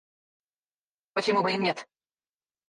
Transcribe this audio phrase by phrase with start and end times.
[1.13, 1.87] Почему бы и нет?